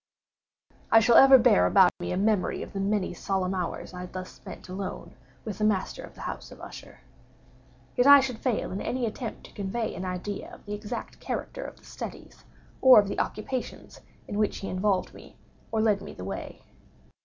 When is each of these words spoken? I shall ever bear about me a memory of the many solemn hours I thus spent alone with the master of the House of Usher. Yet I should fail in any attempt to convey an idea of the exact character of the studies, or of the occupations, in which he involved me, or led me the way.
I 0.91 0.99
shall 0.99 1.15
ever 1.15 1.37
bear 1.37 1.67
about 1.67 1.91
me 1.99 2.11
a 2.11 2.17
memory 2.17 2.63
of 2.63 2.73
the 2.73 2.79
many 2.79 3.13
solemn 3.13 3.53
hours 3.53 3.93
I 3.93 4.07
thus 4.07 4.31
spent 4.31 4.67
alone 4.67 5.13
with 5.45 5.59
the 5.59 5.63
master 5.63 6.01
of 6.03 6.15
the 6.15 6.21
House 6.21 6.51
of 6.51 6.59
Usher. 6.59 7.01
Yet 7.95 8.07
I 8.07 8.19
should 8.19 8.39
fail 8.39 8.71
in 8.71 8.81
any 8.81 9.05
attempt 9.05 9.43
to 9.43 9.53
convey 9.53 9.93
an 9.93 10.03
idea 10.03 10.55
of 10.55 10.65
the 10.65 10.73
exact 10.73 11.19
character 11.19 11.63
of 11.65 11.77
the 11.77 11.85
studies, 11.85 12.45
or 12.81 12.99
of 12.99 13.09
the 13.09 13.19
occupations, 13.19 14.01
in 14.27 14.39
which 14.39 14.57
he 14.57 14.69
involved 14.69 15.13
me, 15.13 15.35
or 15.71 15.81
led 15.83 16.01
me 16.01 16.13
the 16.13 16.25
way. 16.25 16.63